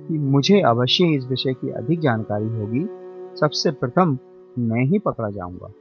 कि 0.08 0.18
मुझे 0.18 0.60
अवश्य 0.60 1.04
इस 1.04 1.26
विषय 1.26 1.52
की 1.52 1.70
अधिक 1.70 2.00
जानकारी 2.00 2.48
होगी। 2.48 2.88
सबसे 3.36 3.70
प्रथम 3.70 4.18
मैं 4.58 4.84
ही 4.84 4.98
पकड़ा 4.98 5.30
जाऊँगा। 5.30 5.72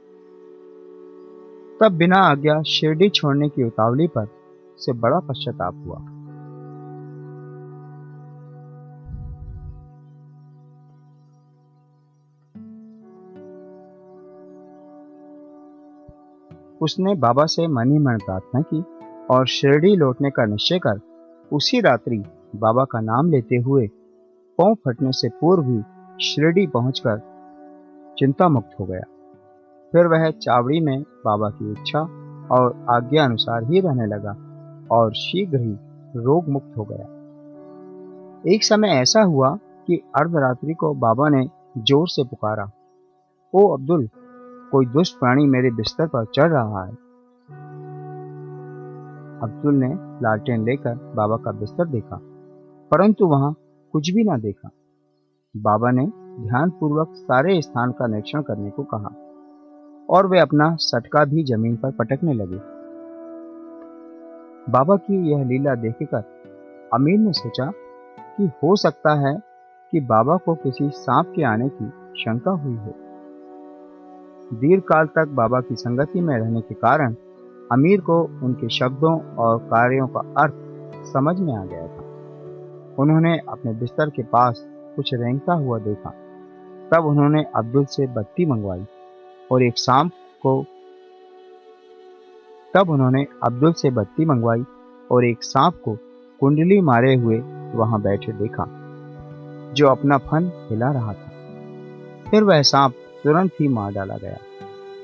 तब 1.82 1.92
बिना 1.92 2.16
आज्ञा 2.16 2.62
शिरडी 2.62 3.08
छोड़ने 3.08 3.48
की 3.48 3.64
उतावली 3.64 4.06
पर 4.06 4.26
से 4.78 4.92
बड़ा 4.92 5.18
पश्चाताप 5.20 5.74
हुआ। 5.74 5.96
उसने 16.80 17.14
बाबा 17.14 17.46
से 17.46 17.66
मनी 17.68 17.98
मन 17.98 18.16
प्रार्थना 18.16 18.60
की 18.60 18.82
और 19.30 19.46
शिरडी 19.46 19.96
लौटने 19.96 20.30
का 20.30 20.44
निश्चय 20.44 20.78
कर 20.78 21.00
उसी 21.52 21.80
रात्रि 21.80 22.24
बाबा 22.56 22.84
का 22.84 23.00
नाम 23.00 23.30
लेते 23.30 23.56
हुए 23.56 23.86
पाँव 24.58 24.74
फटने 24.74 25.12
से 25.12 25.28
पूर्व 25.28 25.62
ही 25.62 25.82
शिरडी 26.24 26.66
पहुंचकर 26.66 27.20
चिंता 28.18 28.48
मुक्त 28.48 28.80
हो 28.80 28.84
गया। 28.84 29.11
फिर 29.92 30.06
वह 30.06 30.30
चावड़ी 30.32 30.80
में 30.80 31.00
बाबा 31.24 31.48
की 31.50 31.70
इच्छा 31.72 32.00
और 32.50 32.74
आज्ञा 32.90 33.24
अनुसार 33.24 33.64
ही 33.64 33.80
रहने 33.80 34.06
लगा 34.06 34.30
और 34.90 35.12
शीघ्र 35.14 35.60
ही 35.60 35.72
रोग 36.16 36.48
मुक्त 36.48 36.76
हो 36.78 36.84
गया। 36.84 37.06
एक 38.44 38.64
समय 38.64 38.88
ऐसा 38.92 39.22
हुआ 39.22 39.54
कि 39.88 39.96
अर्धरात्रि 40.16 40.74
को 40.74 40.92
बाबा 40.94 41.28
ने 41.28 41.44
ज़ोर 41.78 42.08
से 42.08 42.24
पुकारा, 42.24 42.70
ओ 43.54 43.66
अब्दुल, 43.68 44.08
कोई 44.72 44.86
दुष्ट 44.86 45.18
प्राणी 45.18 45.46
मेरे 45.46 45.70
बिस्तर 45.70 46.06
पर 46.06 46.24
चढ़ 46.34 46.50
रहा 46.50 46.84
है? 46.84 46.92
अब्दुल 49.42 49.74
ने 49.74 49.88
लालटेन 50.22 50.64
लेकर 50.64 50.94
बाबा 51.16 51.36
का 51.36 51.52
बिस्तर 51.52 51.88
देखा, 51.88 52.18
परंतु 52.90 53.26
वहाँ 53.26 53.54
कुछ 53.94 54.10
भी 54.10 54.24
ना 54.24 54.36
देखा। 54.38 54.70
बाबा 55.54 55.90
ने 55.90 56.06
ध्यानपूर्वक 56.40 57.12
सारे 57.16 57.60
स्थान 57.62 57.92
का 57.92 58.06
निरीक्षण 58.06 58.42
करने 58.42 58.70
को 58.70 58.82
कहा। 58.84 59.14
और 60.12 60.26
वे 60.26 60.38
अपना 60.38 60.76
सटका 60.76 61.24
भी 61.24 61.44
ज़मीन 61.44 61.76
पर 61.76 61.90
पटकने 61.90 62.32
लगे। 62.32 62.60
बाबा 64.72 64.96
की 64.96 65.30
यह 65.30 65.44
लीला 65.44 65.74
देखकर 65.74 66.24
अमीर 66.94 67.18
ने 67.18 67.32
सोचा 67.32 67.72
कि 68.20 68.46
हो 68.46 68.76
सकता 68.76 69.14
है 69.14 69.38
कि 69.92 70.00
बाबा 70.00 70.36
को 70.36 70.54
किसी 70.54 70.90
सांप 70.90 71.32
के 71.36 71.42
आने 71.42 71.68
की 71.68 71.88
शंका 72.22 72.50
हुई 72.50 72.76
हो। 72.76 72.94
दीर्घ 74.56 74.82
काल 74.82 75.06
तक 75.06 75.28
बाबा 75.28 75.60
की 75.60 75.74
संगति 75.74 76.20
में 76.20 76.38
रहने 76.38 76.60
के 76.60 76.74
कारण 76.74 77.14
अमीर 77.72 78.00
को 78.00 78.22
उनके 78.22 78.68
शब्दों 78.68 79.20
और 79.34 79.58
कार्यों 79.58 80.06
का 80.06 80.20
अर्थ 80.20 80.54
समझ 81.06 81.40
में 81.40 81.56
आ 81.56 81.64
गया 81.64 81.86
था। 81.86 82.02
उन्होंने 82.98 83.38
अपने 83.48 83.72
बिस्तर 83.72 84.10
के 84.10 84.22
पास 84.22 84.66
कुछ 84.96 85.14
रेंगता 85.14 85.52
हुआ 85.52 85.78
देखा। 85.78 86.10
तब 86.92 87.04
उन्होंने 87.04 87.44
अब्दुल 87.56 87.84
से 87.84 88.06
बत्ती 88.06 88.46
मंगवाई। 88.46 88.86
और 89.52 89.62
एक 89.62 89.78
शाम 89.78 90.08
को 90.42 90.64
तब 92.74 92.90
उन्होंने 92.90 93.26
अब्दुल 93.42 93.72
से 93.72 93.90
बत्ती 93.90 94.24
मंगवाई 94.24 94.64
और 95.10 95.24
एक 95.24 95.42
सांप 95.44 95.74
को 95.84 95.96
कुंडली 96.40 96.80
मारे 96.80 97.14
हुए 97.14 97.38
वहाँ 97.74 98.00
बैठे 98.02 98.32
देखा, 98.32 98.64
जो 99.72 99.88
अपना 99.88 100.18
फन 100.18 100.50
हिला 100.70 100.90
रहा 100.92 101.12
था। 101.12 102.30
फिर 102.30 102.44
वह 102.44 102.62
सांप 102.62 102.94
तुरंत 103.24 103.50
ही 103.60 103.68
मार 103.68 103.92
डाला 103.92 104.16
गया। 104.16 104.36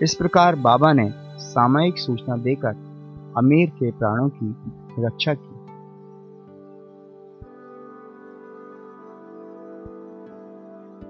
इस 0.02 0.14
प्रकार 0.14 0.56
बाबा 0.56 0.92
ने 0.92 1.10
सामयिक 1.38 1.98
सूचना 1.98 2.36
देकर 2.36 2.74
अमीर 3.36 3.70
के 3.70 3.90
प्राणों 3.90 4.28
की 4.28 4.54
रक्षा 5.04 5.34
की। 5.34 5.54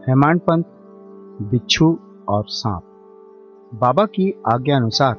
हेमांड 0.09 0.41
पंत 0.41 0.67
बिच्छू 1.43 1.99
और 2.29 2.45
सांप। 2.49 2.88
बाबा 3.75 4.05
की 4.05 4.43
आज्ञा 4.53 4.77
अनुसार 4.77 5.15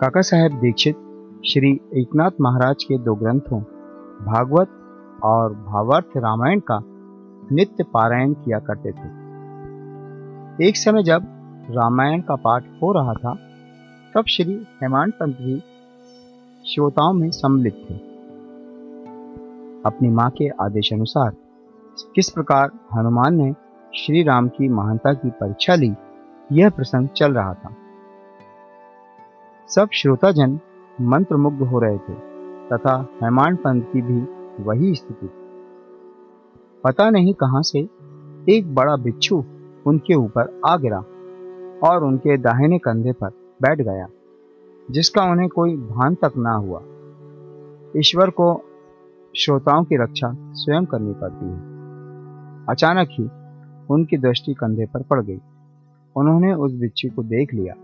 काका 0.00 0.20
साहेब 0.20 0.52
दीक्षित 0.60 0.94
श्री 1.46 1.80
एकनाथ 1.94 2.30
महाराज 2.40 2.84
के 2.84 2.98
दो 2.98 3.14
ग्रंथों, 3.14 3.60
भागवत 4.26 4.68
और 5.22 5.54
भावार्थ 5.54 6.06
रामायण 6.16 6.60
का 6.60 6.80
नित्य 7.52 7.84
पारायण 7.84 8.32
किया 8.32 8.58
करते 8.58 8.90
थे। 8.90 9.08
एक 10.68 10.76
समय 10.76 11.02
जब 11.02 11.22
रामायण 11.70 12.20
का 12.20 12.34
पाठ 12.34 12.64
हो 12.82 12.92
रहा 12.92 13.12
था, 13.12 13.34
तब 14.14 14.24
श्री 14.28 14.54
हेमान 14.54 15.10
पंत 15.10 15.36
भी 15.36 15.62
श्रोताओं 16.66 17.12
में 17.12 17.30
सम्मिलित 17.30 17.86
थे। 17.90 17.94
अपनी 19.86 20.08
माँ 20.08 20.30
के 20.30 20.48
आदेश 20.48 20.92
अनुसार 20.92 21.30
किस 22.14 22.30
प्रकार 22.30 22.70
हनुमान 22.94 23.34
ने 23.34 23.52
श्री 23.94 24.22
राम 24.22 24.48
की 24.48 24.68
महानता 24.68 25.12
की 25.12 25.30
परीक्षा 25.30 25.74
ली 25.74 25.94
यह 26.52 26.70
प्रसंग 26.70 27.08
चल 27.08 27.32
रहा 27.32 27.54
था। 27.54 27.74
सब 29.68 29.88
श्रोताजन 29.92 30.58
मंत्रमुग्ध 31.00 31.62
हो 31.62 31.78
रहे 31.78 31.98
थे 31.98 32.14
तथा 32.68 32.94
हेमान 33.22 33.56
पंत 33.56 33.88
की 33.92 34.02
भी 34.02 34.20
वही 34.62 34.94
स्थिति। 34.94 35.30
पता 36.84 37.08
नहीं 37.10 37.34
कहाँ 37.34 37.62
से 37.62 37.78
एक 38.48 38.74
बड़ा 38.74 38.96
बिच्छू 38.96 39.44
उनके 39.86 40.14
ऊपर 40.14 40.60
आ 40.66 40.76
गिरा 40.76 40.98
और 41.88 42.04
उनके 42.04 42.36
दाहिने 42.36 42.78
कंधे 42.78 43.12
पर 43.12 43.30
बैठ 43.62 43.80
गया, 43.80 44.06
जिसका 44.90 45.22
उन्हें 45.22 45.48
कोई 45.48 45.76
भान 45.76 46.14
तक 46.14 46.32
ना 46.36 46.52
हुआ। 46.52 46.82
ईश्वर 47.96 48.30
को 48.30 48.48
श्रोताओं 49.34 49.84
की 49.84 49.96
रक्षा 49.96 50.32
स्वयं 50.52 50.84
करनी 50.84 51.14
पड़ती 51.14 51.46
है। 51.46 52.66
अचानक 52.68 53.08
ही 53.10 53.24
उनकी 53.94 54.16
दृष्टि 54.18 54.54
कंधे 54.54 54.86
पर 54.86 55.02
पड़ 55.02 55.20
गई। 55.22 55.40
उन्होंने 56.16 56.54
उस 56.54 56.72
बिच्छू 56.72 57.08
को 57.16 57.22
देख 57.22 57.54
लिया। 57.54 57.74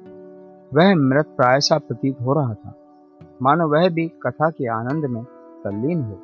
वह 0.74 0.94
मृत 0.94 1.26
प्राय 1.26 1.60
सा 1.60 1.78
प्रतीत 1.78 2.20
हो 2.20 2.32
रहा 2.32 2.54
था। 2.54 2.74
मानो 3.42 3.68
वह 3.68 3.88
भी 3.88 4.08
कथा 4.08 4.50
के 4.50 4.68
आनंद 4.68 5.04
में 5.04 5.24
तल्लीन 5.64 6.02
हो। 6.02 6.18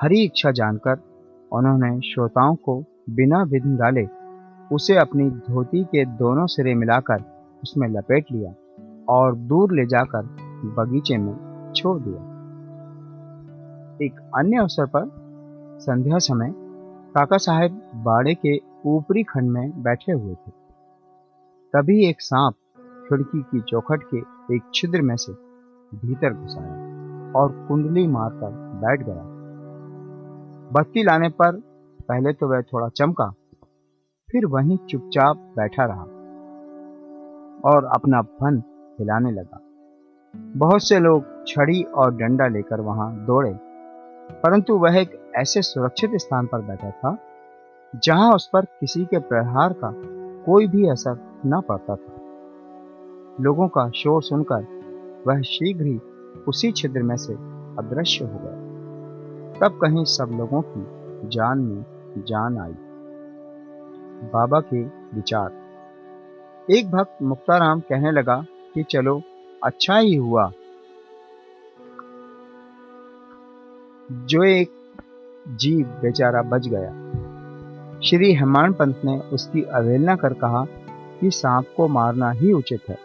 हरी 0.00 0.24
इच्छा 0.24 0.50
जानकर 0.50 1.00
उन्होंने 1.52 2.00
श्रोताओं 2.00 2.54
को 2.54 2.84
बिना 3.10 3.42
विघ्न 3.42 3.76
डाले 3.76 4.06
उसे 4.72 4.96
अपनी 4.96 5.30
धोती 5.30 5.84
के 5.84 6.04
दोनों 6.04 6.46
सिरे 6.46 6.74
मिलाकर 6.74 7.22
उसमें 7.62 7.88
लपेट 7.88 8.24
लिया 8.32 8.54
और 9.08 9.34
दूर 9.34 9.72
ले 9.72 9.86
जाकर 9.86 10.22
बगीचे 10.64 11.16
में 11.16 11.72
छोड़ 11.76 11.98
दिया। 12.00 12.20
एक 14.02 14.30
अन्य 14.36 14.56
अवसर 14.56 14.86
पर 14.86 15.10
संध्या 15.80 16.18
समय 16.18 16.54
काका 17.14 17.36
साहेब 17.36 17.80
बाड़े 17.94 18.34
के 18.34 18.73
ऊपरी 18.84 19.22
खंड 19.22 19.50
में 19.50 19.82
बैठे 19.82 20.12
हुए 20.12 20.34
थे। 20.34 20.50
तभी 21.74 22.04
एक 22.08 22.20
सांप 22.20 22.54
खिड़की 23.08 23.40
की 23.42 23.60
चौखट 23.60 24.02
के 24.04 24.18
एक 24.54 24.70
छिद्र 24.74 25.00
में 25.02 25.16
से 25.16 25.32
भीतर 25.92 26.32
घुस 26.32 26.56
आया 26.58 27.32
और 27.36 27.52
कुंडली 27.68 28.06
मारकर 28.08 28.50
बैठ 28.80 29.02
गया। 29.02 29.22
बत्ती 30.70 31.02
लाने 31.02 31.28
पर 31.30 31.60
पहले 32.00 32.32
तो 32.32 32.48
वह 32.48 32.62
थोड़ा 32.62 32.88
चमका, 32.90 33.28
फिर 34.28 34.46
वहीं 34.46 34.76
चुपचाप 34.88 35.36
बैठा 35.56 35.84
रहा 35.84 36.02
और 37.64 37.84
अपना 37.86 38.20
फन 38.22 38.62
हिलाने 39.00 39.30
लगा। 39.32 39.60
बहुत 40.58 40.82
से 40.82 40.98
लोग 41.00 41.44
छड़ी 41.46 41.82
और 41.82 42.14
डंडा 42.16 42.46
लेकर 42.48 42.80
वहाँ 42.82 43.12
दौड़े, 43.26 43.52
परंतु 44.34 44.76
वह 44.78 44.96
एक 44.96 45.20
ऐसे 45.36 45.62
सुरक्षित 45.62 46.16
स्थान 46.16 46.46
पर 46.46 46.62
बैठा 46.62 46.90
था 46.92 47.16
जहाँ 47.94 48.34
उस 48.34 48.50
पर 48.52 48.64
किसी 48.64 49.04
के 49.04 49.18
प्रहार 49.18 49.72
का 49.72 49.94
कोई 50.46 50.66
भी 50.66 50.88
असर 50.88 51.42
न 51.46 51.60
पड़ता 51.60 51.96
था। 51.96 52.12
लोगों 53.40 53.68
का 53.68 53.90
शोर 53.90 54.22
सुनकर 54.22 54.66
वह 55.26 55.40
शीघ्र 55.40 55.86
ही 55.86 56.00
उसी 56.48 56.72
छिद्र 56.72 57.02
में 57.02 57.16
से 57.16 57.32
अदृश्य 57.78 58.24
हो 58.24 58.38
गया। 58.42 58.64
तब 59.58 59.78
कहीं 59.82 60.04
सब 60.04 60.30
लोगों 60.32 60.62
की 60.62 60.86
जान 61.28 61.58
में 61.58 61.84
जान 62.18 62.58
आई। 62.58 62.74
बाबा 64.30 64.60
के 64.60 64.82
विचार। 64.84 65.52
एक 66.70 66.90
भक्त 66.90 67.22
मुक्ताराम 67.22 67.80
कहने 67.80 68.10
लगा 68.10 68.44
कि 68.74 68.82
चलो 68.82 69.22
अच्छा 69.64 69.96
ही 69.96 70.14
हुआ। 70.14 70.52
जो 74.12 74.44
एक 74.44 74.70
जीव 75.48 75.86
बेचारा 75.86 76.42
बच 76.42 76.68
गया। 76.68 77.23
श्री 78.04 78.32
हेमान 78.34 78.72
पंत 78.72 79.00
ने 79.04 79.18
उसकी 79.32 79.62
अवहेलना 79.62 80.14
कर 80.16 80.32
कहा 80.32 80.64
कि 81.20 81.30
सांप 81.30 81.66
को 81.76 81.86
मारना 81.88 82.30
ही 82.30 82.52
उचित 82.52 82.80
है। 82.88 82.96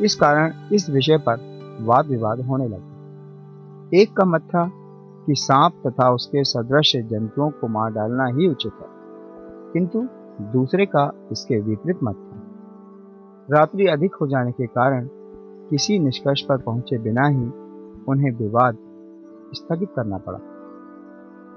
इस 0.00 0.14
कारण 0.14 0.52
इस 0.72 0.88
विषय 0.90 1.18
पर 1.18 1.38
वाद 1.80 2.06
विवाद 2.06 2.40
होने 2.40 2.66
लगे। 2.68 4.00
एक 4.00 4.12
का 4.12 4.24
मत 4.24 4.42
था 4.42 4.68
कि 5.26 5.34
सांप 5.34 5.82
तथा 5.86 6.10
उसके 6.10 6.44
सदृश 6.44 6.92
जंतुओं 7.10 7.50
को 7.50 7.68
मार 7.68 7.92
डालना 7.92 8.26
ही 8.26 8.48
उचित 8.48 8.72
है, 8.72 8.88
किंतु 9.72 10.06
दूसरे 10.52 10.86
का 10.86 11.10
इसके 11.32 11.60
विपरीत 11.60 12.02
मत 12.04 12.14
था। 12.14 13.56
रात्रि 13.56 13.86
अधिक 13.86 14.14
हो 14.14 14.26
जाने 14.26 14.52
के 14.52 14.66
कारण 14.66 15.08
किसी 15.70 15.98
निष्कर्ष 15.98 16.42
पर 16.42 16.58
पहुँचे 16.58 16.98
बिना 16.98 17.28
ही 17.28 17.46
उन्हें 18.08 18.36
विवाद 18.36 18.78
स्थगित 19.54 19.92
करना 19.96 20.18
पड़ा। 20.18 20.38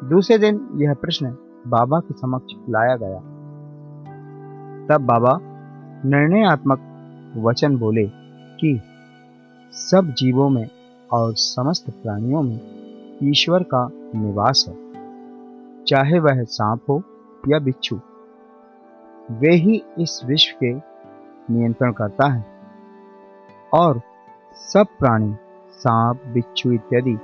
दूसरे 0.09 0.37
दिन 0.37 0.67
यह 0.75 0.93
प्रश्न 0.93 1.37
बाबा 1.67 1.99
के 1.99 2.13
समक्ष 2.13 2.53
लाया 2.69 2.95
गया। 2.95 3.19
तब 4.87 5.05
बाबा 5.05 5.39
निर्णयात्मक 6.09 6.79
वचन 7.37 7.77
बोले 7.77 8.07
कि 8.59 8.81
सब 9.71 10.13
जीवों 10.17 10.49
में 10.49 10.69
और 11.11 11.33
समस्त 11.35 11.89
प्राणियों 11.89 12.41
में 12.41 12.61
ईश्वर 13.23 13.63
का 13.63 13.89
निवास 13.93 14.65
है। 14.69 14.75
चाहे 15.83 16.19
वह 16.19 16.43
सांप 16.43 16.81
हो 16.89 17.01
या 17.49 17.59
बिच्छू, 17.59 17.95
वे 19.31 19.55
ही 19.55 19.83
इस 19.99 20.21
विश्व 20.25 20.57
के 20.63 20.73
नियंत्रण 21.53 21.91
करता 21.91 22.27
है। 22.27 22.45
और 23.73 24.01
सब 24.53 24.85
प्राणी, 24.99 25.35
सांप, 25.71 26.23
बिच्छू 26.27 26.71
इत्यादि 26.71 27.15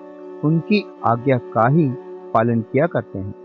उनकी 0.48 0.86
आज्ञा 1.06 1.38
का 1.38 1.68
ही 1.68 1.90
पालन 2.34 2.62
किया 2.62 2.88
करते 2.88 3.20
हैं। 3.20 3.41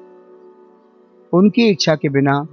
उनकी 1.33 1.69
इच्छा 1.69 1.97
के 1.97 2.09
बिना 2.09 2.47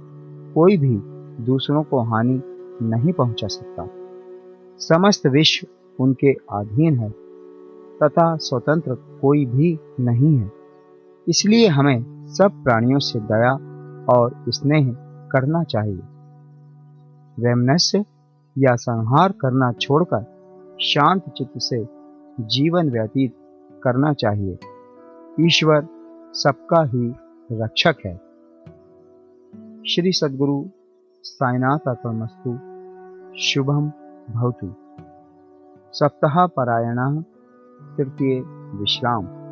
कोई 0.54 0.76
भी 0.76 1.00
दूसरों 1.44 1.82
को 1.82 2.00
हानि 2.00 2.42
नहीं 2.82 3.12
पहुँचा 3.12 3.46
सकता। 3.46 3.88
समस्त 4.78 5.26
विश्व 5.26 5.66
उनके 6.00 6.32
अधीन 6.32 6.98
है, 6.98 7.10
तथा 8.02 8.36
स्वतंत्र 8.36 8.94
कोई 8.94 9.46
भी 9.46 9.78
नहीं 10.00 10.38
है। 10.38 10.52
इसलिए 11.28 11.68
हमें 11.68 12.26
सब 12.26 12.64
प्राणियों 12.64 12.98
से 12.98 13.20
दया 13.20 13.52
और 14.04 14.44
स्नेह 14.48 14.92
करना 15.32 15.62
चाहिए। 15.62 16.00
वैमनस्य 17.40 18.04
या 18.58 18.74
संहार 18.74 19.32
करना 19.32 19.72
छोड़कर 19.72 20.34
शांत 20.80 21.22
चित्त 21.36 21.52
से 21.56 21.84
जीवन 22.40 22.90
व्यतीत 22.90 23.34
करना 23.82 24.12
चाहिए। 24.12 24.58
ईश्वर 25.40 25.86
सबका 26.32 26.84
ही 26.84 27.14
रक्षक 27.52 27.94
है। 28.06 28.23
श्री 29.88 30.12
सद्गुरु 30.12 30.64
साईनाथ 31.22 31.78
अर्पणमस्तु 31.78 32.50
शुभम 33.38 33.88
भवतु। 34.34 34.74
सप्ताह 35.92 36.46
पारायण 36.46 37.22
तृतीय 37.96 38.40
विश्राम। 38.78 39.43